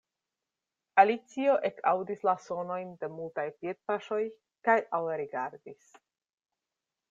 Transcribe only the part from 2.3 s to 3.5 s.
sonojn de multaj